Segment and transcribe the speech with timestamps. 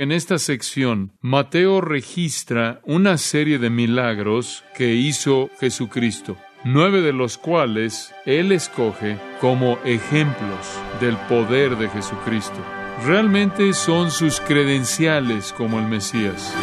[0.00, 7.36] En esta sección, Mateo registra una serie de milagros que hizo Jesucristo, nueve de los
[7.36, 12.64] cuales Él escoge como ejemplos del poder de Jesucristo.
[13.04, 16.54] Realmente son sus credenciales como el Mesías.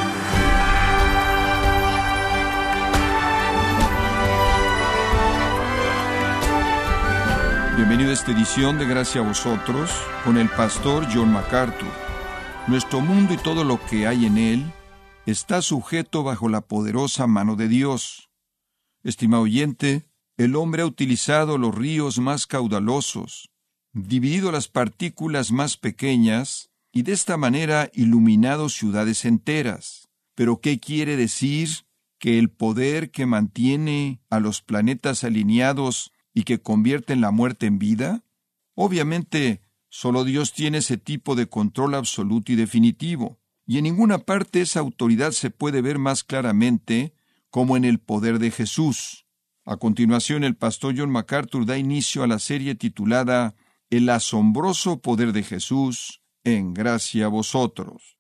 [7.75, 9.91] Bienvenido a esta edición de Gracia a vosotros
[10.23, 12.04] con el pastor John MacArthur.
[12.68, 14.73] Nuestro mundo y todo lo que hay en él
[15.27, 18.31] está sujeto bajo la poderosa mano de Dios.
[19.03, 23.52] Estimado oyente, el hombre ha utilizado los ríos más caudalosos,
[23.94, 30.09] dividido las partículas más pequeñas y de esta manera iluminado ciudades enteras.
[30.34, 31.70] Pero ¿qué quiere decir?
[32.17, 37.67] Que el poder que mantiene a los planetas alineados y que convierte en la muerte
[37.67, 38.23] en vida?
[38.73, 39.61] Obviamente
[39.98, 44.81] Solo Dios tiene ese tipo de control absoluto y definitivo, y en ninguna parte esa
[44.81, 47.14] autoridad se puede ver más claramente
[47.50, 49.25] como en el poder de Jesús.
[49.64, 53.56] A continuación, el pastor John MacArthur da inicio a la serie titulada
[53.89, 58.17] El asombroso poder de Jesús en gracia a vosotros.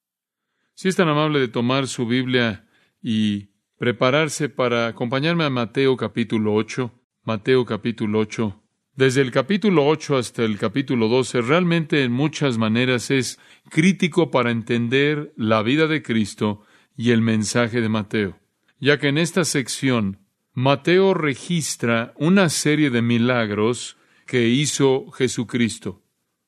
[0.75, 2.69] Si es tan amable de tomar su Biblia
[3.01, 6.89] y prepararse para acompañarme a Mateo capítulo 8,
[7.23, 8.64] Mateo capítulo 8,
[8.95, 14.51] desde el capítulo 8 hasta el capítulo 12 realmente en muchas maneras es crítico para
[14.51, 16.61] entender la vida de Cristo
[16.95, 18.39] y el mensaje de Mateo,
[18.79, 20.19] ya que en esta sección
[20.53, 26.01] Mateo registra una serie de milagros que hizo Jesucristo.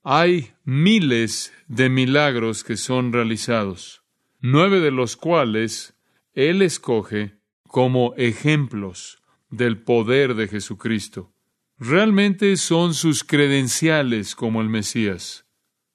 [0.04, 4.04] Hay miles de milagros que son realizados,
[4.39, 5.95] nueve de los cuales
[6.34, 7.36] Él escoge
[7.67, 11.34] como ejemplos del poder de Jesucristo
[11.80, 15.45] realmente son sus credenciales como el Mesías.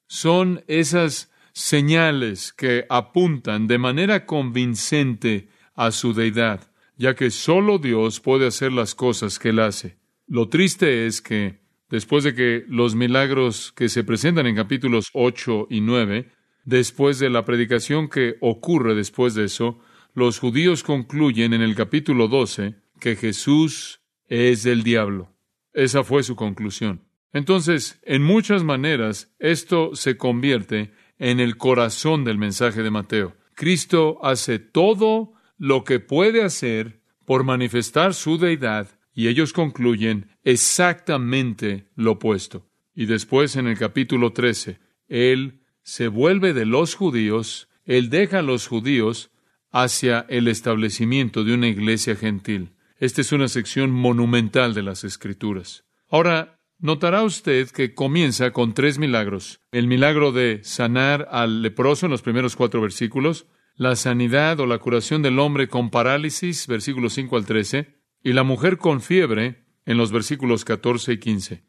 [0.07, 8.19] Son esas señales que apuntan de manera convincente a su deidad, ya que solo Dios
[8.19, 9.97] puede hacer las cosas que Él hace.
[10.27, 15.67] Lo triste es que, después de que los milagros que se presentan en capítulos 8
[15.69, 16.31] y 9,
[16.63, 19.79] después de la predicación que ocurre después de eso,
[20.13, 25.32] los judíos concluyen en el capítulo 12 que Jesús es el diablo.
[25.73, 27.01] Esa fue su conclusión.
[27.31, 33.35] Entonces, en muchas maneras, esto se convierte en el corazón del mensaje de Mateo.
[33.55, 41.87] Cristo hace todo lo que puede hacer por manifestar su deidad y ellos concluyen exactamente
[41.95, 42.67] lo opuesto.
[42.95, 48.43] Y después en el capítulo 13, Él se vuelve de los judíos, Él deja a
[48.43, 49.31] los judíos
[49.71, 52.73] hacia el establecimiento de una iglesia gentil.
[53.03, 55.83] Esta es una sección monumental de las Escrituras.
[56.07, 59.59] Ahora, notará usted que comienza con tres milagros.
[59.73, 64.77] El milagro de sanar al leproso en los primeros cuatro versículos, la sanidad o la
[64.77, 67.93] curación del hombre con parálisis, versículos 5 al 13,
[68.23, 71.63] y la mujer con fiebre en los versículos 14 y 15.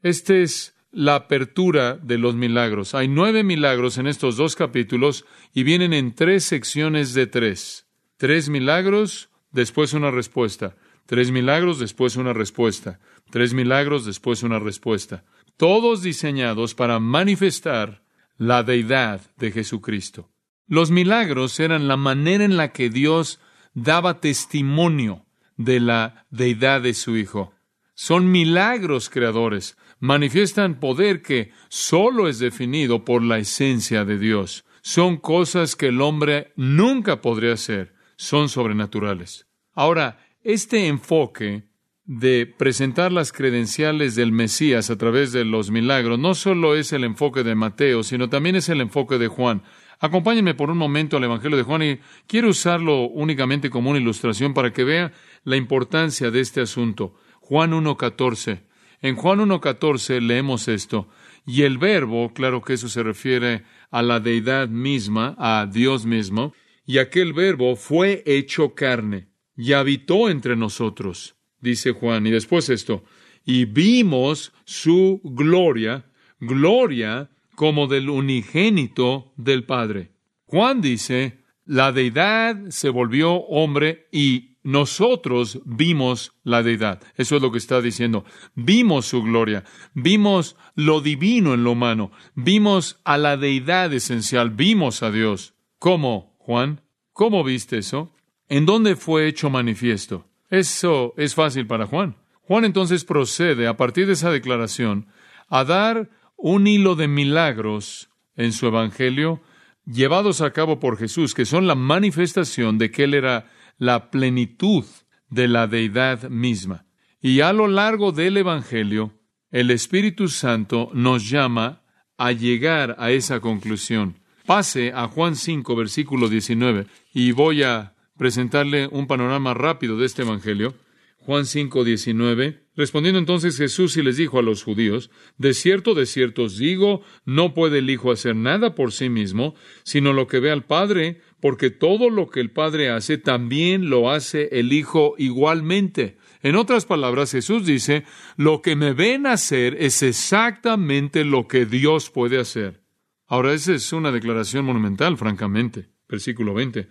[0.00, 2.94] Esta es la apertura de los milagros.
[2.94, 7.86] Hay nueve milagros en estos dos capítulos y vienen en tres secciones de tres.
[8.16, 10.76] Tres milagros, después una respuesta.
[11.06, 13.00] Tres milagros, después una respuesta.
[13.30, 15.24] Tres milagros, después una respuesta.
[15.56, 18.02] Todos diseñados para manifestar
[18.36, 20.30] la deidad de Jesucristo.
[20.66, 23.40] Los milagros eran la manera en la que Dios
[23.74, 25.24] daba testimonio
[25.56, 27.54] de la deidad de su Hijo.
[27.94, 34.64] Son milagros creadores, manifiestan poder que solo es definido por la esencia de Dios.
[34.82, 39.46] Son cosas que el hombre nunca podría hacer, son sobrenaturales.
[39.72, 41.62] Ahora, este enfoque
[42.04, 47.04] de presentar las credenciales del Mesías a través de los milagros no solo es el
[47.04, 49.62] enfoque de Mateo, sino también es el enfoque de Juan.
[50.00, 54.52] Acompáñenme por un momento al Evangelio de Juan y quiero usarlo únicamente como una ilustración
[54.52, 55.12] para que vea
[55.44, 57.14] la importancia de este asunto.
[57.40, 58.62] Juan 1.14.
[59.00, 61.08] En Juan 1.14 leemos esto.
[61.46, 66.52] Y el verbo, claro que eso se refiere a la deidad misma, a Dios mismo,
[66.88, 72.26] y aquel verbo fue hecho carne y habitó entre nosotros, dice Juan.
[72.26, 73.04] Y después esto,
[73.44, 80.12] y vimos su gloria, gloria como del unigénito del Padre.
[80.46, 87.02] Juan dice, la deidad se volvió hombre y nosotros vimos la deidad.
[87.16, 88.24] Eso es lo que está diciendo.
[88.54, 89.62] Vimos su gloria,
[89.92, 95.52] vimos lo divino en lo humano, vimos a la deidad esencial, vimos a Dios.
[95.78, 96.80] ¿Cómo, Juan?
[97.12, 98.10] ¿Cómo viste eso?
[98.48, 100.24] ¿En dónde fue hecho manifiesto?
[100.48, 102.16] Eso es fácil para Juan.
[102.40, 105.08] Juan entonces procede, a partir de esa declaración,
[105.50, 106.08] a dar
[106.38, 109.42] un hilo de milagros en su Evangelio
[109.84, 114.86] llevados a cabo por Jesús, que son la manifestación de que Él era la plenitud
[115.28, 116.86] de la deidad misma.
[117.20, 119.12] Y a lo largo del Evangelio,
[119.50, 121.82] el Espíritu Santo nos llama
[122.16, 124.17] a llegar a esa conclusión.
[124.48, 130.22] Pase a Juan 5, versículo 19, y voy a presentarle un panorama rápido de este
[130.22, 130.74] Evangelio.
[131.18, 132.62] Juan 5, 19.
[132.74, 137.02] Respondiendo entonces Jesús y les dijo a los judíos, De cierto, de cierto os digo,
[137.26, 141.20] no puede el Hijo hacer nada por sí mismo, sino lo que ve al Padre,
[141.40, 146.16] porque todo lo que el Padre hace, también lo hace el Hijo igualmente.
[146.42, 148.04] En otras palabras, Jesús dice,
[148.38, 152.87] lo que me ven hacer es exactamente lo que Dios puede hacer.
[153.28, 155.90] Ahora, esa es una declaración monumental, francamente.
[156.08, 156.88] Versículo 20.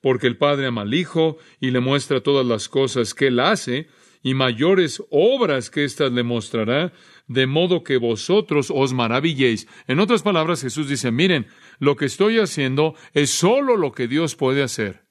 [0.00, 3.88] Porque el Padre ama al Hijo y le muestra todas las cosas que Él hace,
[4.22, 6.92] y mayores obras que éstas le mostrará,
[7.26, 9.66] de modo que vosotros os maravilléis.
[9.86, 11.46] En otras palabras, Jesús dice, miren,
[11.78, 15.04] lo que estoy haciendo es solo lo que Dios puede hacer.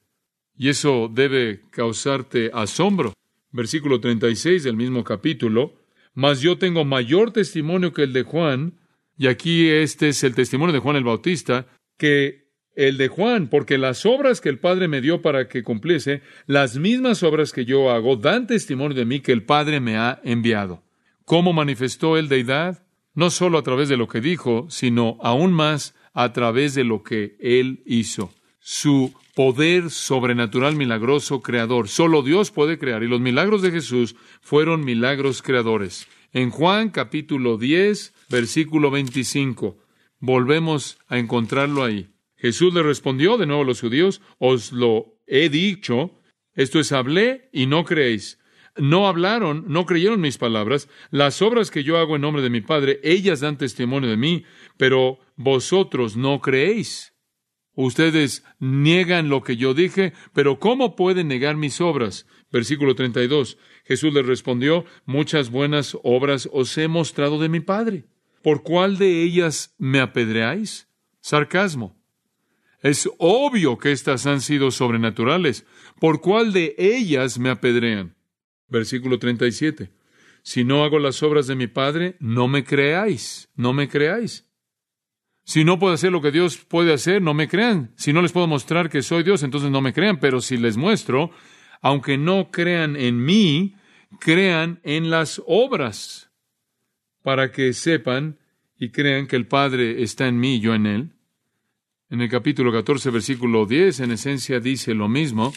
[0.56, 3.12] Y eso debe causarte asombro
[3.50, 5.74] versículo 36 del mismo capítulo,
[6.14, 8.78] mas yo tengo mayor testimonio que el de Juan,
[9.18, 11.66] y aquí este es el testimonio de Juan el Bautista,
[11.98, 16.22] que el de Juan, porque las obras que el Padre me dio para que cumpliese,
[16.46, 20.20] las mismas obras que yo hago, dan testimonio de mí que el Padre me ha
[20.22, 20.84] enviado.
[21.24, 22.86] ¿Cómo manifestó él deidad?
[23.14, 27.02] No solo a través de lo que dijo, sino aún más a través de lo
[27.02, 28.32] que él hizo.
[28.60, 31.88] Su poder sobrenatural, milagroso, creador.
[31.88, 36.06] Solo Dios puede crear y los milagros de Jesús fueron milagros creadores.
[36.38, 39.76] En Juan capítulo 10, versículo 25,
[40.20, 42.10] volvemos a encontrarlo ahí.
[42.36, 46.12] Jesús le respondió de nuevo a los judíos, os lo he dicho,
[46.54, 48.38] esto es, hablé y no creéis.
[48.76, 50.88] No hablaron, no creyeron mis palabras.
[51.10, 54.44] Las obras que yo hago en nombre de mi Padre, ellas dan testimonio de mí,
[54.76, 57.14] pero vosotros no creéis.
[57.80, 62.26] Ustedes niegan lo que yo dije, pero ¿cómo pueden negar mis obras?
[62.50, 63.58] Versículo 32.
[63.88, 68.04] Jesús les respondió, muchas buenas obras os he mostrado de mi Padre.
[68.42, 70.88] ¿Por cuál de ellas me apedreáis?
[71.22, 71.96] Sarcasmo.
[72.82, 75.64] Es obvio que estas han sido sobrenaturales.
[75.98, 78.14] ¿Por cuál de ellas me apedrean?
[78.68, 79.90] Versículo 37.
[80.42, 84.46] Si no hago las obras de mi Padre, no me creáis, no me creáis.
[85.44, 87.94] Si no puedo hacer lo que Dios puede hacer, no me crean.
[87.96, 90.20] Si no les puedo mostrar que soy Dios, entonces no me crean.
[90.20, 91.30] Pero si les muestro,
[91.80, 93.74] aunque no crean en mí,
[94.20, 96.30] crean en las obras,
[97.22, 98.38] para que sepan
[98.78, 101.12] y crean que el Padre está en mí y yo en Él.
[102.10, 105.52] En el capítulo 14, versículo 10, en esencia dice lo mismo.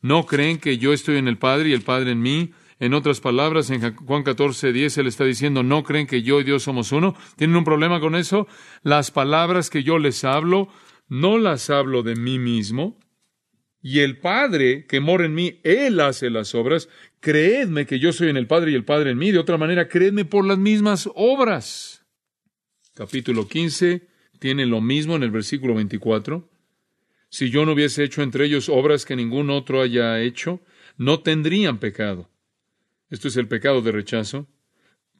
[0.00, 2.52] No creen que yo estoy en el Padre y el Padre en mí.
[2.80, 6.44] En otras palabras, en Juan 14, 10, Él está diciendo, ¿no creen que yo y
[6.44, 7.14] Dios somos uno?
[7.36, 8.48] ¿Tienen un problema con eso?
[8.82, 10.68] Las palabras que yo les hablo,
[11.08, 12.98] no las hablo de mí mismo.
[13.86, 16.88] Y el Padre que mora en mí, Él hace las obras.
[17.20, 19.30] Creedme que yo soy en el Padre y el Padre en mí.
[19.30, 22.02] De otra manera, creedme por las mismas obras.
[22.94, 24.08] Capítulo 15
[24.38, 26.48] tiene lo mismo en el versículo 24.
[27.28, 30.62] Si yo no hubiese hecho entre ellos obras que ningún otro haya hecho,
[30.96, 32.30] no tendrían pecado.
[33.10, 34.48] Esto es el pecado de rechazo.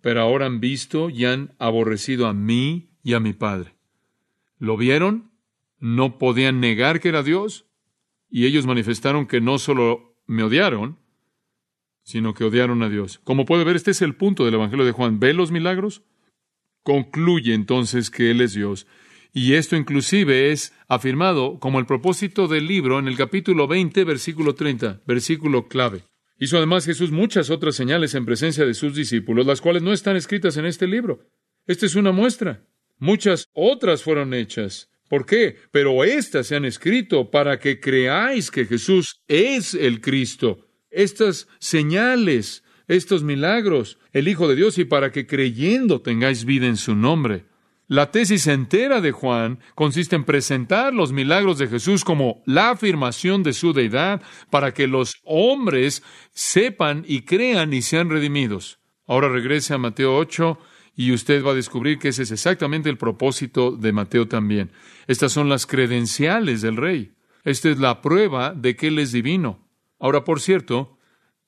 [0.00, 3.74] Pero ahora han visto y han aborrecido a mí y a mi Padre.
[4.58, 5.32] ¿Lo vieron?
[5.80, 7.66] No podían negar que era Dios.
[8.34, 10.98] Y ellos manifestaron que no solo me odiaron,
[12.02, 13.20] sino que odiaron a Dios.
[13.22, 15.20] Como puede ver, este es el punto del Evangelio de Juan.
[15.20, 16.02] ¿Ve los milagros?
[16.82, 18.88] Concluye entonces que Él es Dios.
[19.32, 24.56] Y esto inclusive es afirmado como el propósito del libro en el capítulo 20, versículo
[24.56, 26.02] 30, versículo clave.
[26.36, 30.16] Hizo además Jesús muchas otras señales en presencia de sus discípulos, las cuales no están
[30.16, 31.20] escritas en este libro.
[31.68, 32.66] Esta es una muestra.
[32.98, 34.90] Muchas otras fueron hechas.
[35.08, 35.56] ¿Por qué?
[35.70, 40.66] Pero estas se han escrito para que creáis que Jesús es el Cristo.
[40.90, 46.76] Estas señales, estos milagros, el Hijo de Dios, y para que creyendo tengáis vida en
[46.76, 47.44] su nombre.
[47.86, 53.42] La tesis entera de Juan consiste en presentar los milagros de Jesús como la afirmación
[53.42, 58.78] de su deidad para que los hombres sepan y crean y sean redimidos.
[59.06, 60.58] Ahora regrese a Mateo 8
[60.96, 64.70] y usted va a descubrir que ese es exactamente el propósito de Mateo también.
[65.06, 67.12] Estas son las credenciales del rey.
[67.44, 69.68] Esta es la prueba de que Él es divino.
[69.98, 70.98] Ahora, por cierto,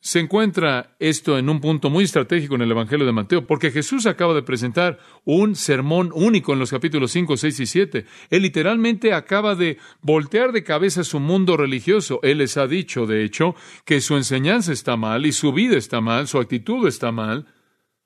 [0.00, 4.06] se encuentra esto en un punto muy estratégico en el Evangelio de Mateo, porque Jesús
[4.06, 8.06] acaba de presentar un sermón único en los capítulos 5, 6 y 7.
[8.30, 12.20] Él literalmente acaba de voltear de cabeza su mundo religioso.
[12.22, 16.00] Él les ha dicho, de hecho, que su enseñanza está mal y su vida está
[16.00, 17.46] mal, su actitud está mal.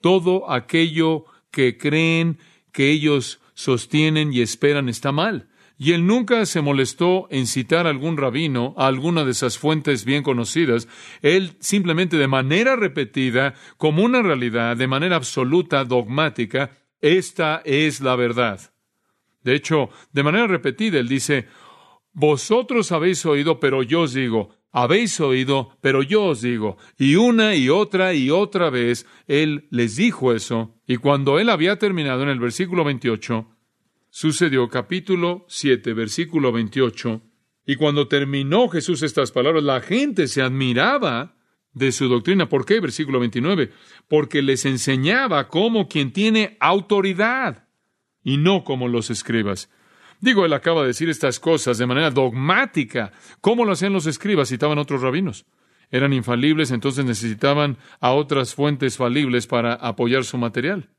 [0.00, 2.38] Todo aquello que creen,
[2.72, 5.48] que ellos sostienen y esperan está mal.
[5.82, 10.04] Y él nunca se molestó en citar a algún rabino, a alguna de esas fuentes
[10.04, 10.88] bien conocidas.
[11.22, 18.14] Él simplemente de manera repetida, como una realidad, de manera absoluta, dogmática, esta es la
[18.14, 18.74] verdad.
[19.42, 21.48] De hecho, de manera repetida, él dice,
[22.12, 26.76] vosotros habéis oído, pero yo os digo, habéis oído, pero yo os digo.
[26.98, 30.76] Y una y otra y otra vez él les dijo eso.
[30.86, 33.46] Y cuando él había terminado en el versículo 28,
[34.10, 37.22] sucedió capítulo 7, versículo 28,
[37.66, 41.36] y cuando terminó Jesús estas palabras, la gente se admiraba
[41.72, 42.48] de su doctrina.
[42.48, 42.80] ¿Por qué?
[42.80, 43.70] Versículo 29.
[44.08, 47.68] Porque les enseñaba como quien tiene autoridad
[48.24, 49.70] y no como los escribas.
[50.20, 53.12] Digo, él acaba de decir estas cosas de manera dogmática.
[53.40, 54.48] ¿Cómo lo hacían los escribas?
[54.48, 55.46] Citaban otros rabinos.
[55.90, 60.90] Eran infalibles, entonces necesitaban a otras fuentes falibles para apoyar su material.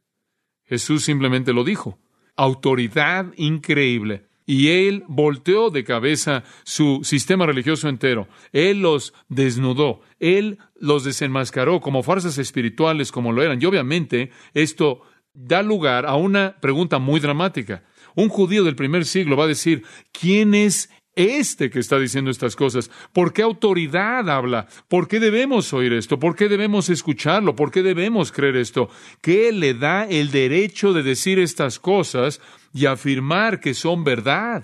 [0.66, 2.00] Jesús simplemente lo dijo
[2.36, 4.26] autoridad increíble.
[4.46, 8.28] Y él volteó de cabeza su sistema religioso entero.
[8.52, 10.02] Él los desnudó.
[10.20, 13.62] Él los desenmascaró como farsas espirituales como lo eran.
[13.62, 17.84] Y obviamente esto da lugar a una pregunta muy dramática.
[18.16, 22.56] Un judío del primer siglo va a decir, ¿quién es este que está diciendo estas
[22.56, 22.90] cosas.
[23.14, 24.68] ¿Por qué autoridad habla?
[24.88, 26.20] ¿Por qué debemos oír esto?
[26.20, 27.56] ¿Por qué debemos escucharlo?
[27.56, 28.90] ¿Por qué debemos creer esto?
[29.22, 32.42] ¿Qué le da el derecho de decir estas cosas
[32.74, 34.64] y afirmar que son verdad?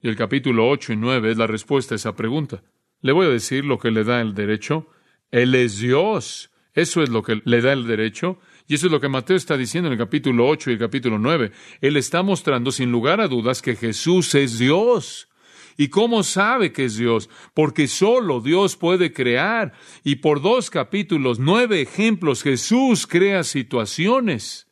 [0.00, 2.62] Y el capítulo 8 y 9 es la respuesta a esa pregunta.
[3.00, 4.88] Le voy a decir lo que le da el derecho.
[5.30, 6.50] Él es Dios.
[6.74, 8.38] Eso es lo que le da el derecho.
[8.68, 11.18] Y eso es lo que Mateo está diciendo en el capítulo 8 y el capítulo
[11.18, 11.52] 9.
[11.80, 15.30] Él está mostrando sin lugar a dudas que Jesús es Dios.
[15.78, 17.30] ¿Y cómo sabe que es Dios?
[17.54, 19.72] Porque solo Dios puede crear.
[20.04, 24.68] Y por dos capítulos, nueve ejemplos, Jesús crea situaciones,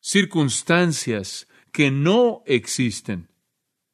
[0.00, 3.28] circunstancias que no existen,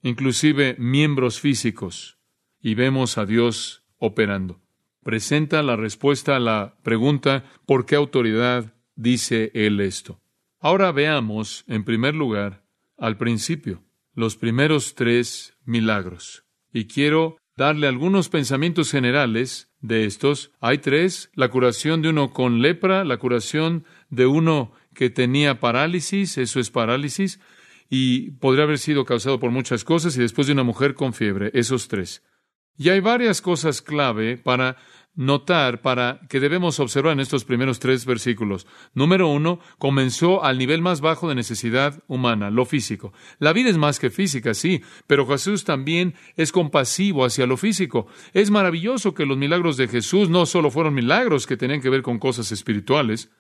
[0.02, 2.16] inclusive miembros físicos.
[2.62, 4.62] Y vemos a Dios operando.
[5.02, 10.21] Presenta la respuesta a la pregunta ¿por qué autoridad dice Él esto?
[10.61, 12.64] Ahora veamos, en primer lugar,
[12.99, 13.83] al principio
[14.19, 16.45] los primeros tres milagros.
[16.73, 20.50] Y quiero darle algunos pensamientos generales de estos.
[20.61, 26.37] Hay tres, la curación de uno con lepra, la curación de uno que tenía parálisis,
[26.37, 27.38] eso es parálisis,
[27.88, 31.52] y podría haber sido causado por muchas cosas, y después de una mujer con fiebre,
[31.55, 32.25] esos tres.
[32.76, 34.76] Y hay varias cosas clave para
[35.18, 38.68] notar para que debemos observar en estos primeros tres versículos.
[38.94, 43.12] Número uno, comenzó al nivel más bajo de necesidad humana, lo físico.
[43.40, 48.06] La vida es más que física, sí, pero Jesús también es compasivo hacia lo físico.
[48.32, 52.02] Es maravilloso que los milagros de Jesús no solo fueron milagros que tenían que ver
[52.02, 53.32] con cosas espirituales,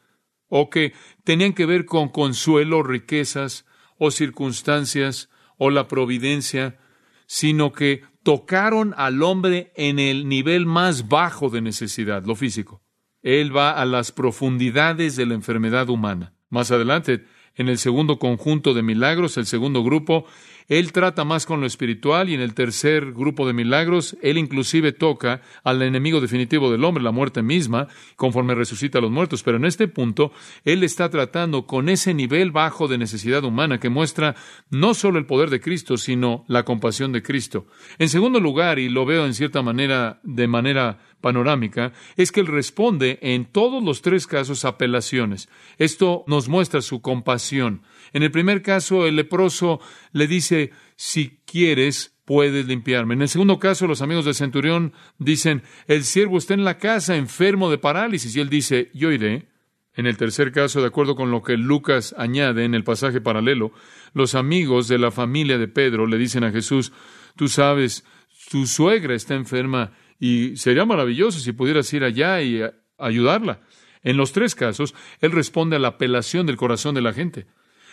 [0.48, 3.66] o que tenían que ver con consuelo, riquezas,
[3.98, 6.80] o circunstancias, o la providencia,
[7.26, 12.82] sino que tocaron al hombre en el nivel más bajo de necesidad, lo físico.
[13.22, 16.34] Él va a las profundidades de la enfermedad humana.
[16.50, 20.26] Más adelante, en el segundo conjunto de milagros, el segundo grupo,
[20.68, 24.92] él trata más con lo espiritual y en el tercer grupo de milagros, Él inclusive
[24.92, 29.42] toca al enemigo definitivo del hombre, la muerte misma, conforme resucita a los muertos.
[29.42, 30.30] Pero en este punto,
[30.66, 34.36] Él está tratando con ese nivel bajo de necesidad humana que muestra
[34.68, 37.66] no solo el poder de Cristo, sino la compasión de Cristo.
[37.98, 42.46] En segundo lugar, y lo veo en cierta manera, de manera panorámica, es que Él
[42.46, 45.48] responde en todos los tres casos apelaciones.
[45.78, 47.82] Esto nos muestra su compasión.
[48.12, 49.80] En el primer caso, el leproso
[50.12, 53.14] le dice, si quieres, puedes limpiarme.
[53.14, 57.16] En el segundo caso, los amigos del centurión dicen, el siervo está en la casa
[57.16, 58.36] enfermo de parálisis.
[58.36, 59.48] Y él dice, yo iré.
[59.94, 63.72] En el tercer caso, de acuerdo con lo que Lucas añade en el pasaje paralelo,
[64.12, 66.92] los amigos de la familia de Pedro le dicen a Jesús,
[67.34, 68.04] tú sabes,
[68.50, 72.62] tu suegra está enferma y sería maravilloso si pudieras ir allá y
[72.98, 73.60] ayudarla.
[74.02, 77.46] En los tres casos, él responde a la apelación del corazón de la gente.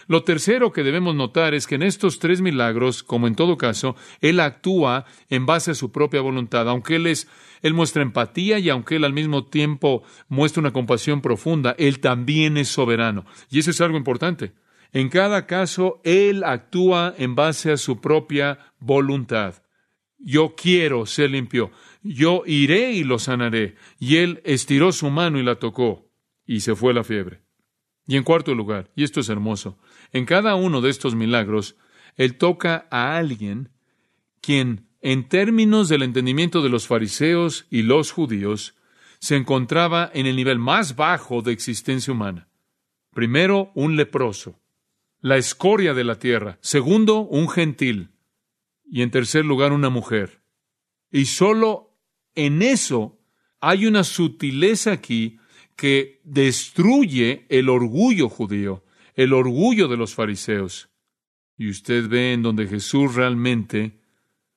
[0.08, 3.96] Lo tercero que debemos notar es que en estos tres milagros, como en todo caso,
[4.22, 7.28] Él actúa en base a su propia voluntad, aunque Él es,
[7.64, 12.58] Él muestra empatía y aunque Él al mismo tiempo muestra una compasión profunda, Él también
[12.58, 13.26] es soberano.
[13.50, 14.54] Y eso es algo importante.
[14.94, 19.56] En cada caso, Él actúa en base a su propia voluntad.
[20.20, 21.72] Yo quiero ser limpio.
[22.08, 23.76] Yo iré y lo sanaré.
[24.00, 26.08] Y Él estiró su mano y la tocó.
[26.46, 27.42] Y se fue la fiebre.
[28.06, 29.80] Y en cuarto lugar, y esto es hermoso,
[30.12, 31.76] en cada uno de estos milagros,
[32.16, 33.72] Él toca a alguien
[34.40, 38.76] quien, en términos del entendimiento de los fariseos y los judíos,
[39.18, 42.48] se encontraba en el nivel más bajo de existencia humana.
[43.12, 44.62] Primero, un leproso,
[45.22, 46.60] la escoria de la tierra.
[46.62, 48.12] Segundo, un gentil.
[48.88, 50.44] y en tercer lugar una mujer.
[51.12, 51.85] Y solo
[52.36, 53.18] en eso
[53.60, 55.40] hay una sutileza aquí
[55.76, 58.84] que destruye el orgullo judío,
[59.16, 60.90] el orgullo de los fariseos.
[61.58, 64.00] Y usted ve en donde Jesús realmente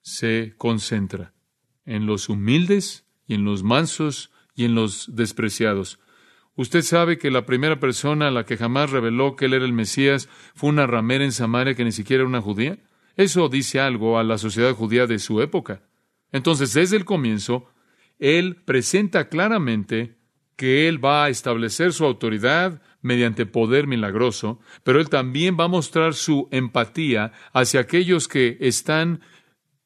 [0.03, 1.33] se concentra,
[1.85, 5.99] en los humildes y en los mansos y en los despreciados.
[6.57, 9.73] Usted sabe que la primera persona a la que jamás reveló que él era el
[9.73, 12.79] Mesías fue una ramera en Samaria que ni siquiera era una judía.
[13.17, 15.83] Eso dice algo a la sociedad judía de su época.
[16.33, 17.67] Entonces, desde el comienzo,
[18.19, 20.17] él presenta claramente
[20.57, 25.69] que él va a establecer su autoridad mediante poder milagroso, pero él también va a
[25.69, 29.21] mostrar su empatía hacia aquellos que están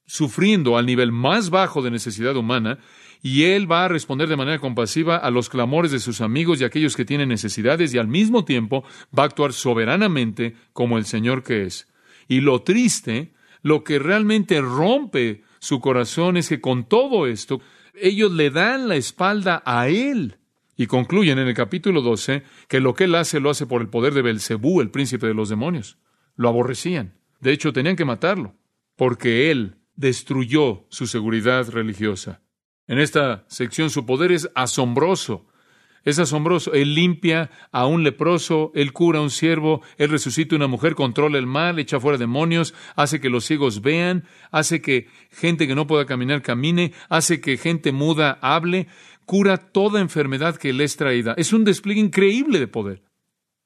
[0.07, 2.79] sufriendo al nivel más bajo de necesidad humana,
[3.23, 6.65] y él va a responder de manera compasiva a los clamores de sus amigos y
[6.65, 8.83] aquellos que tienen necesidades, y al mismo tiempo
[9.17, 11.89] va a actuar soberanamente como el Señor que es.
[12.29, 13.33] Y lo triste,
[13.63, 17.61] lo que realmente rompe su corazón es que con todo esto,
[17.95, 20.39] ellos le dan la espalda a él.
[20.77, 23.89] Y concluyen en el capítulo 12 que lo que él hace lo hace por el
[23.89, 25.99] poder de Belcebú, el príncipe de los demonios.
[26.35, 27.15] Lo aborrecían.
[27.39, 28.57] De hecho, tenían que matarlo,
[28.97, 32.43] porque él destruyó su seguridad religiosa.
[32.89, 35.47] En esta sección su poder es asombroso.
[36.05, 36.73] Es asombroso.
[36.73, 40.95] Él limpia a un leproso, él cura a un siervo, él resucita a una mujer,
[40.95, 45.75] controla el mal, echa fuera demonios, hace que los ciegos vean, hace que gente que
[45.75, 48.89] no pueda caminar camine, hace que gente muda hable,
[49.25, 51.35] cura toda enfermedad que le es traída.
[51.37, 53.03] Es un despliegue increíble de poder.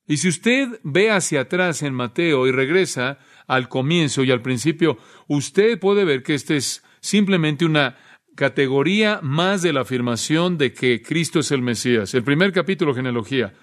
[0.06, 4.98] Y si usted ve hacia atrás en Mateo y regresa al comienzo y al principio,
[5.26, 7.96] usted puede ver que este es simplemente una
[8.36, 12.14] categoría más de la afirmación de que Cristo es el Mesías.
[12.14, 13.54] El primer capítulo, genealogía.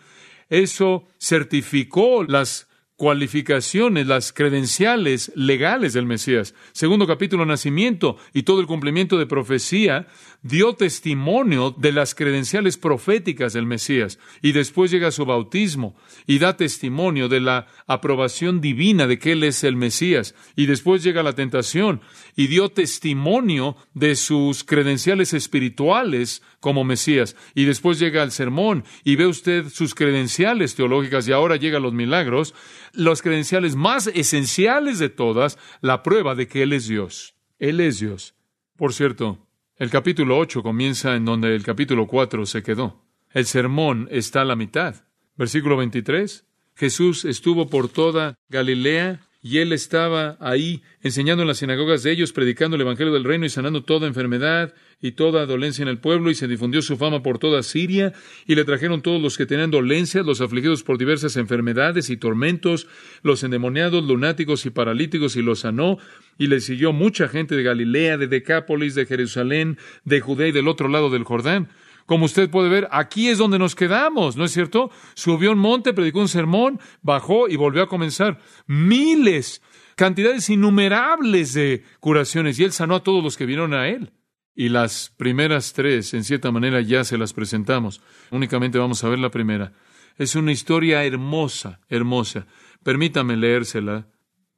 [0.50, 6.54] Eso certificó las cualificaciones, las credenciales legales del Mesías.
[6.74, 10.08] Segundo capítulo, nacimiento y todo el cumplimiento de profecía
[10.44, 14.20] dio testimonio de las credenciales proféticas del Mesías.
[14.42, 15.96] Y después llega su bautismo
[16.28, 20.36] y da testimonio de la aprobación divina de que Él es el Mesías.
[20.56, 22.02] Y después llega la tentación
[22.36, 27.36] y dio testimonio de sus credenciales espirituales como Mesías.
[27.56, 31.94] Y después llega el sermón y ve usted sus credenciales teológicas y ahora llega los
[31.94, 32.54] milagros
[32.94, 37.36] las credenciales más esenciales de todas, la prueba de que Él es Dios.
[37.60, 38.36] Él es Dios.
[38.76, 43.04] Por cierto, el capítulo 8 comienza en donde el capítulo 4 se quedó.
[43.32, 44.96] El sermón está a la mitad.
[45.36, 46.46] Versículo 23.
[46.76, 52.32] Jesús estuvo por toda Galilea y él estaba ahí enseñando en las sinagogas de ellos,
[52.32, 56.32] predicando el Evangelio del Reino y sanando toda enfermedad y toda dolencia en el pueblo,
[56.32, 58.14] y se difundió su fama por toda Siria,
[58.48, 62.88] y le trajeron todos los que tenían dolencias, los afligidos por diversas enfermedades y tormentos,
[63.22, 65.98] los endemoniados, lunáticos y paralíticos, y los sanó,
[66.38, 70.70] y le siguió mucha gente de Galilea, de Decápolis, de Jerusalén, de Judea y del
[70.70, 71.68] otro lado del Jordán.
[72.06, 74.92] Como usted puede ver, aquí es donde nos quedamos, ¿no es cierto?
[75.14, 78.40] Subió un monte, predicó un sermón, bajó y volvió a comenzar.
[78.68, 79.62] Miles,
[79.96, 84.12] cantidades innumerables de curaciones, y él sanó a todos los que vinieron a él.
[84.56, 88.02] Y las primeras tres, en cierta manera, ya se las presentamos.
[88.30, 89.74] Únicamente vamos a ver la primera.
[90.18, 92.46] Es una historia hermosa, hermosa.
[92.84, 94.08] Permítame leérsela.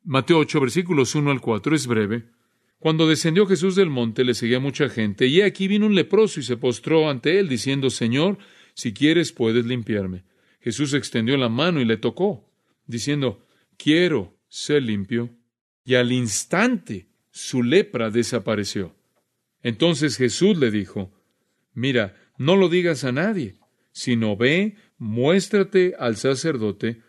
[0.04, 2.26] Mateo 8, versículos 1 al 4, es breve.
[2.86, 6.44] Cuando descendió Jesús del monte le seguía mucha gente, y aquí vino un leproso y
[6.44, 8.38] se postró ante él, diciendo, Señor,
[8.76, 10.24] si quieres puedes limpiarme.
[10.62, 12.48] Jesús extendió la mano y le tocó,
[12.86, 13.44] diciendo,
[13.76, 15.32] Quiero ser limpio.
[15.84, 18.96] Y al instante su lepra desapareció.
[19.64, 21.12] Entonces Jesús le dijo,
[21.74, 23.56] Mira, no lo digas a nadie,
[23.94, 27.02] sino ve, muéstrate al sacerdote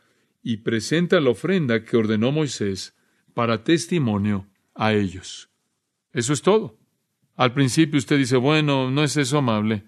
[0.43, 2.97] y presenta la ofrenda que ordenó Moisés
[3.35, 5.51] para testimonio a ellos.
[6.17, 6.79] Eso es todo.
[7.35, 9.85] Al principio usted dice, bueno, no es eso amable.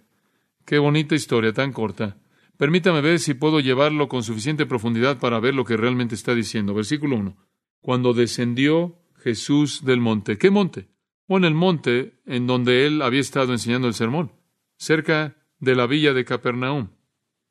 [0.67, 2.19] Qué bonita historia tan corta.
[2.59, 6.75] Permítame ver si puedo llevarlo con suficiente profundidad para ver lo que realmente está diciendo.
[6.75, 7.35] Versículo 1.
[7.81, 10.37] Cuando descendió Jesús del monte.
[10.37, 10.91] ¿Qué monte?
[11.27, 14.33] Bueno, el monte en donde él había estado enseñando el sermón,
[14.77, 16.91] cerca de la villa de Capernaum.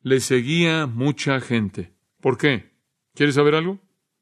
[0.03, 1.95] Le seguía mucha gente.
[2.21, 2.75] ¿Por qué?
[3.15, 3.79] ¿Quieres saber algo?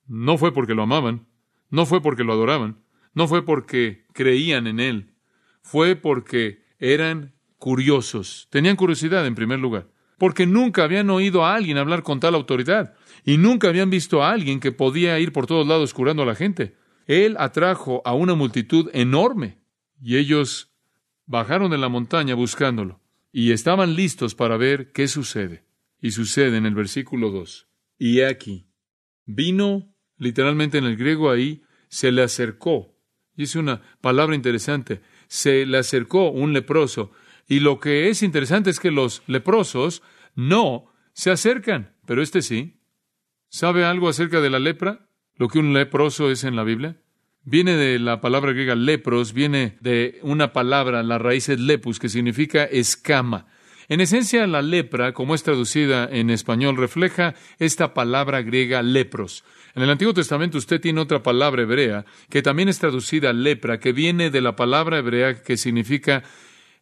[0.08, 1.28] No fue porque lo amaban,
[1.70, 5.12] no fue porque lo adoraban, no fue porque creían en Él,
[5.62, 8.47] fue porque eran curiosos.
[8.49, 12.95] Tenían curiosidad en primer lugar, porque nunca habían oído a alguien hablar con tal autoridad
[13.25, 16.36] y nunca habían visto a alguien que podía ir por todos lados curando a la
[16.36, 16.75] gente.
[17.08, 19.60] Él atrajo a una multitud enorme
[20.01, 20.71] y ellos
[21.25, 23.01] bajaron de la montaña buscándolo
[23.32, 25.65] y estaban listos para ver qué sucede.
[26.01, 27.67] Y sucede en el versículo 2.
[27.97, 28.67] Y aquí,
[29.25, 32.95] vino, literalmente en el griego ahí, se le acercó
[33.36, 35.02] Y es una palabra interesante.
[35.28, 37.12] Se le acercó un leproso.
[37.48, 40.02] Y lo que es interesante es que los leprosos
[40.36, 42.80] no se acercan, pero este sí.
[43.50, 45.08] ¿Sabe algo acerca de la lepra?
[45.36, 46.98] Lo que un leproso es en la Biblia.
[47.43, 52.10] Viene de la palabra griega lepros, viene de una palabra, la raíz es lepus, que
[52.10, 53.48] significa escama.
[53.88, 59.43] En esencia, la lepra, como es traducida en español, refleja esta palabra griega lepros.
[59.76, 63.91] En el Antiguo Testamento usted tiene otra palabra hebrea que también es traducida lepra, que
[63.91, 66.24] viene de la palabra hebrea que significa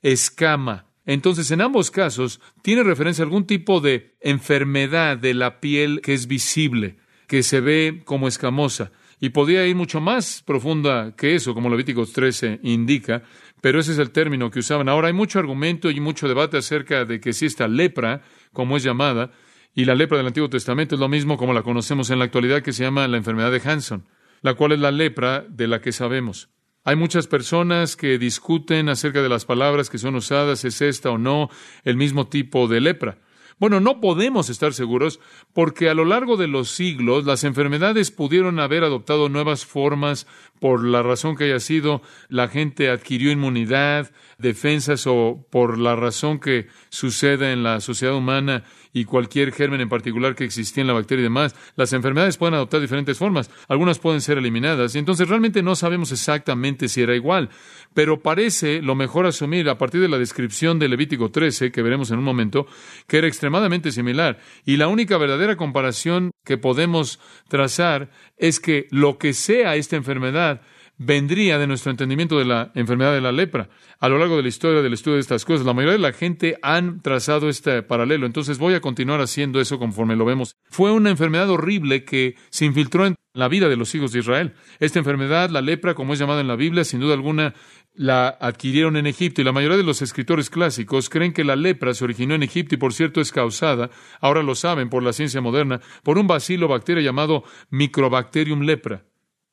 [0.02, 0.86] escama.
[1.06, 6.14] Entonces, en ambos casos, tiene referencia a algún tipo de enfermedad de la piel que
[6.14, 8.92] es visible, que se ve como escamosa.
[9.24, 13.24] Y podría ir mucho más profunda que eso, como Levíticos 13 indica,
[13.62, 14.90] pero ese es el término que usaban.
[14.90, 18.84] Ahora hay mucho argumento y mucho debate acerca de que si esta lepra, como es
[18.84, 19.32] llamada,
[19.74, 22.64] y la lepra del Antiguo Testamento es lo mismo como la conocemos en la actualidad,
[22.64, 24.06] que se llama la enfermedad de Hanson,
[24.42, 26.50] la cual es la lepra de la que sabemos.
[26.84, 31.18] Hay muchas personas que discuten acerca de las palabras que son usadas, es esta o
[31.18, 31.50] no
[31.86, 33.20] el mismo tipo de lepra.
[33.64, 35.22] Bueno, no podemos estar seguros
[35.54, 40.28] porque a lo largo de los siglos las enfermedades pudieron haber adoptado nuevas formas
[40.64, 46.40] por la razón que haya sido, la gente adquirió inmunidad, defensas o por la razón
[46.40, 50.94] que sucede en la sociedad humana y cualquier germen en particular que existía en la
[50.94, 53.52] bacteria y demás, las enfermedades pueden adoptar diferentes formas.
[53.68, 57.50] Algunas pueden ser eliminadas y entonces realmente no sabemos exactamente si era igual,
[57.94, 62.10] pero parece lo mejor asumir a partir de la descripción de Levítico 13, que veremos
[62.12, 62.68] en un momento,
[63.08, 64.40] que era extremadamente similar.
[64.64, 70.62] Y la única verdadera comparación que podemos trazar es que lo que sea esta enfermedad
[70.98, 73.70] vendría de nuestro entendimiento de la enfermedad de la lepra.
[74.00, 76.14] A lo largo de la historia del estudio de estas cosas, la mayoría de la
[76.14, 78.26] gente han trazado este paralelo.
[78.26, 80.56] Entonces voy a continuar haciendo eso conforme lo vemos.
[80.70, 84.54] Fue una enfermedad horrible que se infiltró en la vida de los hijos de Israel.
[84.80, 87.56] Esta enfermedad, la lepra, como es llamada en la Biblia, sin duda alguna
[87.96, 91.94] la adquirieron en Egipto y la mayoría de los escritores clásicos creen que la lepra
[91.94, 95.42] se originó en Egipto y por cierto es causada, ahora lo saben por la ciencia
[95.42, 99.06] moderna, por un bacilo bacteria llamado Microbacterium lepra.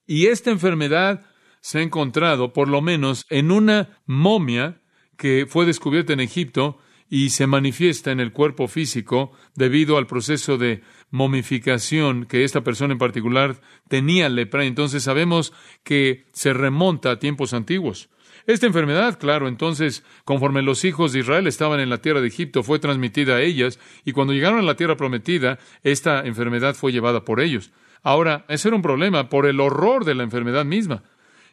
[0.06, 1.26] Y esta enfermedad
[1.60, 4.80] se ha encontrado, por lo menos, en una momia
[5.16, 6.78] que fue descubierta en Egipto
[7.10, 12.92] y se manifiesta en el cuerpo físico debido al proceso de momificación que esta persona
[12.92, 14.64] en particular tenía lepra.
[14.64, 18.08] Entonces sabemos que se remonta a tiempos antiguos.
[18.46, 22.62] Esta enfermedad, claro, entonces, conforme los hijos de Israel estaban en la tierra de Egipto,
[22.62, 27.24] fue transmitida a ellas, y cuando llegaron a la tierra prometida, esta enfermedad fue llevada
[27.24, 27.70] por ellos.
[28.02, 31.02] Ahora, ese era un problema por el horror de la enfermedad misma.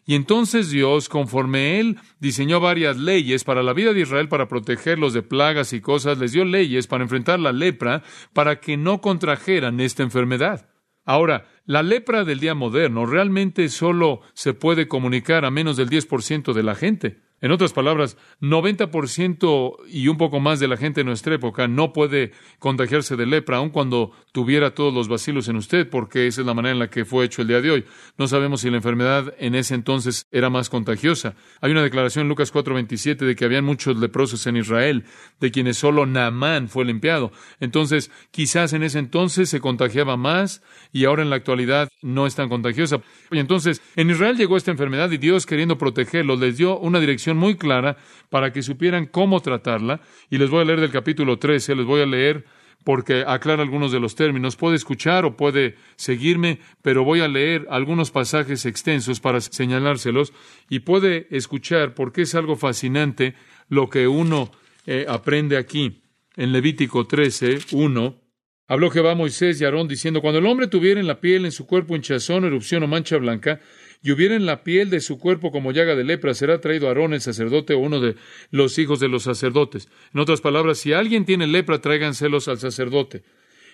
[0.10, 5.12] Y entonces Dios, conforme Él diseñó varias leyes para la vida de Israel, para protegerlos
[5.12, 9.82] de plagas y cosas, les dio leyes para enfrentar la lepra, para que no contrajeran
[9.82, 10.70] esta enfermedad.
[11.04, 16.54] Ahora, la lepra del día moderno realmente solo se puede comunicar a menos del 10%
[16.54, 17.27] de la gente.
[17.40, 21.94] En otras palabras, 90% y un poco más de la gente de nuestra época no
[21.94, 26.48] puede contagiarse de lepra, aun cuando tuviera todos los vacilos en usted, porque esa es
[26.48, 27.86] la manera en la que fue hecho el día de hoy.
[28.18, 31.36] No sabemos si la enfermedad en ese entonces era más contagiosa.
[31.62, 35.04] Hay una declaración en Lucas 4:27 de que habían muchos leprosos en Israel,
[35.40, 37.32] de quienes solo Naamán fue limpiado.
[37.60, 42.34] Entonces, quizás en ese entonces se contagiaba más y ahora en la actualidad no es
[42.34, 43.00] tan contagiosa.
[43.30, 47.27] Y entonces, en Israel llegó esta enfermedad y Dios, queriendo protegerlos, les dio una dirección
[47.36, 47.98] muy clara
[48.30, 50.02] para que supieran cómo tratarla.
[50.30, 52.46] Y les voy a leer del capítulo 13, les voy a leer
[52.84, 54.56] porque aclara algunos de los términos.
[54.56, 60.32] Puede escuchar o puede seguirme, pero voy a leer algunos pasajes extensos para señalárselos
[60.70, 63.36] y puede escuchar porque es algo fascinante
[63.68, 64.52] lo que uno
[64.86, 66.02] eh, aprende aquí.
[66.38, 68.22] En Levítico 13, 1,
[68.68, 71.66] habló Jehová Moisés y Aarón diciendo, cuando el hombre tuviera en la piel, en su
[71.66, 73.60] cuerpo hinchazón, erupción o mancha blanca,
[74.02, 77.14] y hubiera en la piel de su cuerpo como llaga de lepra, será traído Aarón
[77.14, 78.16] el sacerdote o uno de
[78.52, 79.90] los hijos de los sacerdotes.
[80.14, 83.24] En otras palabras, si alguien tiene lepra, tráiganselos al sacerdote.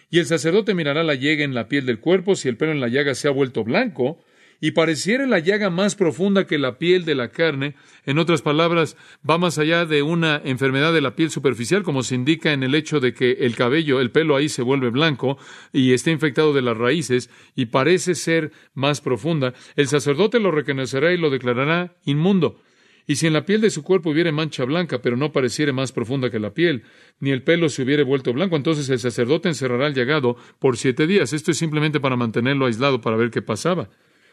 [0.09, 2.79] Y el sacerdote mirará la llaga en la piel del cuerpo, si el pelo en
[2.79, 4.23] la llaga se ha vuelto blanco,
[4.63, 8.95] y pareciera la llaga más profunda que la piel de la carne, en otras palabras,
[9.29, 12.73] va más allá de una enfermedad de la piel superficial, como se indica en el
[12.73, 15.37] hecho de que el cabello, el pelo ahí se vuelve blanco
[15.73, 21.11] y está infectado de las raíces y parece ser más profunda, el sacerdote lo reconocerá
[21.11, 22.61] y lo declarará inmundo.
[23.05, 25.91] Y si en la piel de su cuerpo hubiere mancha blanca, pero no pareciere más
[25.91, 26.83] profunda que la piel,
[27.19, 31.05] ni el pelo se hubiere vuelto blanco, entonces el sacerdote encerrará al llagado por siete
[31.05, 31.33] días.
[31.33, 33.89] Esto es simplemente para mantenerlo aislado, para ver qué pasaba.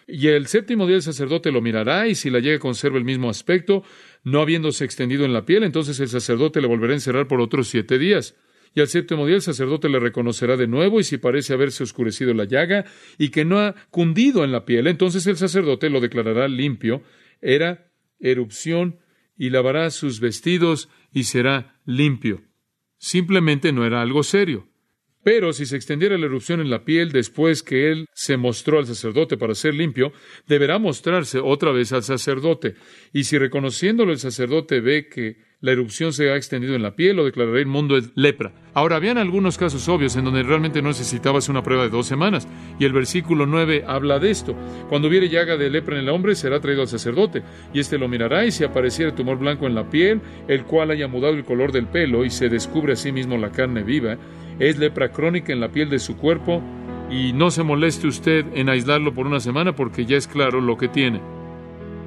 [0.06, 3.30] Y el séptimo día el sacerdote lo mirará, y si la llaga conserva el mismo
[3.30, 3.84] aspecto,
[4.24, 7.68] no habiéndose extendido en la piel, entonces el sacerdote le volverá a encerrar por otros
[7.68, 8.36] siete días.
[8.74, 12.34] Y al séptimo día el sacerdote le reconocerá de nuevo, y si parece haberse oscurecido
[12.34, 12.84] la llaga,
[13.18, 17.02] y que no ha cundido en la piel, entonces el sacerdote lo declarará limpio.
[17.42, 19.00] era erupción
[19.36, 22.42] y lavará sus vestidos y será limpio.
[22.98, 24.68] Simplemente no era algo serio.
[25.22, 28.86] Pero si se extendiera la erupción en la piel después que él se mostró al
[28.86, 30.12] sacerdote para ser limpio,
[30.46, 32.74] deberá mostrarse otra vez al sacerdote.
[33.12, 37.16] Y si reconociéndolo el sacerdote ve que la erupción se ha extendido en la piel,
[37.16, 38.54] lo declarará inmundo es lepra.
[38.72, 42.48] Ahora, habían algunos casos obvios en donde realmente no necesitabas una prueba de dos semanas.
[42.78, 44.56] Y el versículo 9 habla de esto.
[44.88, 47.42] Cuando hubiere llaga de lepra en el hombre, será traído al sacerdote.
[47.74, 51.08] Y éste lo mirará, y si apareciere tumor blanco en la piel, el cual haya
[51.08, 54.16] mudado el color del pelo, y se descubre a sí mismo la carne viva,
[54.60, 56.62] es lepra crónica en la piel de su cuerpo
[57.10, 60.76] y no se moleste usted en aislarlo por una semana porque ya es claro lo
[60.76, 61.20] que tiene.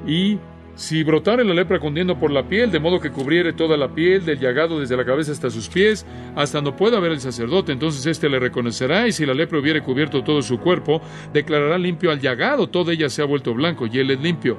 [0.06, 0.38] Y
[0.76, 4.24] si brotare la lepra cundiendo por la piel, de modo que cubriere toda la piel
[4.24, 8.04] del llagado desde la cabeza hasta sus pies, hasta no pueda ver el sacerdote, entonces
[8.06, 11.00] éste le reconocerá, y si la lepra hubiere cubierto todo su cuerpo,
[11.32, 14.58] declarará limpio al llagado, toda ella se ha vuelto blanco, y él es limpio.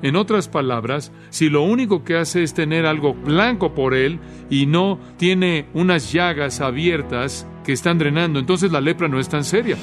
[0.00, 4.66] En otras palabras, si lo único que hace es tener algo blanco por él y
[4.66, 9.76] no tiene unas llagas abiertas que están drenando, entonces la lepra no es tan seria.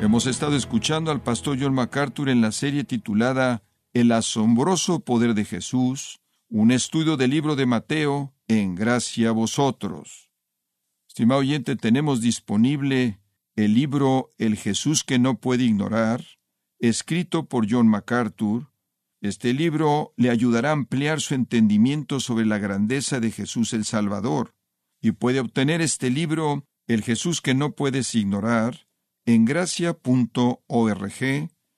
[0.00, 3.62] Hemos estado escuchando al pastor John MacArthur en la serie titulada
[3.94, 10.30] El asombroso poder de Jesús, un estudio del libro de Mateo, en gracia a vosotros.
[11.08, 13.18] Estimado oyente, tenemos disponible
[13.56, 16.24] el libro El Jesús que no puede ignorar,
[16.78, 18.70] escrito por John MacArthur,
[19.20, 24.54] este libro le ayudará a ampliar su entendimiento sobre la grandeza de Jesús el Salvador,
[25.00, 28.86] y puede obtener este libro, El Jesús que no puedes ignorar,
[29.24, 30.60] en gracia.org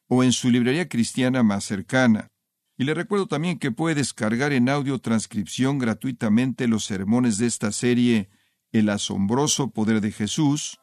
[0.09, 2.29] o en su librería cristiana más cercana.
[2.77, 7.71] Y le recuerdo también que puede descargar en audio transcripción gratuitamente los sermones de esta
[7.73, 8.29] serie
[8.73, 10.79] El asombroso poder de Jesús,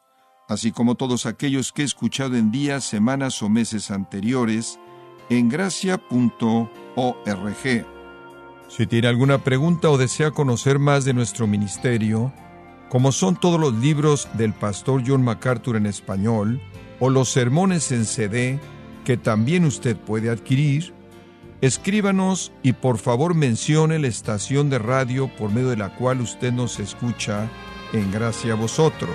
[0.48, 4.78] así como todos aquellos que he escuchado en días, semanas o meses anteriores,
[5.30, 6.68] en gracia.org.
[8.68, 12.32] Si tiene alguna pregunta o desea conocer más de nuestro ministerio,
[12.88, 16.60] como son todos los libros del pastor John MacArthur en español,
[17.00, 18.60] o los sermones en CD,
[19.04, 20.94] que también usted puede adquirir,
[21.60, 26.52] escríbanos y por favor mencione la estación de radio por medio de la cual usted
[26.52, 27.48] nos escucha
[27.92, 29.14] en Gracia a Vosotros.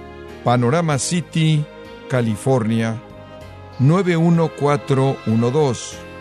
[0.43, 1.63] Panorama City,
[2.09, 2.99] California
[3.79, 6.11] 91412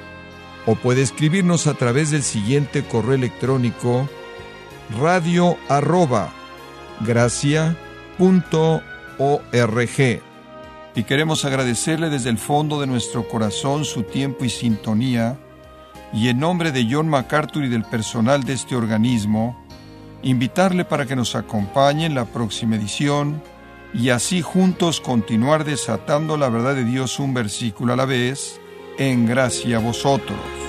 [0.67, 4.09] o puede escribirnos a través del siguiente correo electrónico
[4.99, 6.33] radio arroba
[10.95, 15.39] Y queremos agradecerle desde el fondo de nuestro corazón su tiempo y sintonía,
[16.13, 19.65] y en nombre de John MacArthur y del personal de este organismo,
[20.23, 23.43] invitarle para que nos acompañe en la próxima edición
[23.93, 28.61] y así juntos continuar desatando la verdad de Dios un versículo a la vez,
[28.99, 30.60] en gracia a vosotros.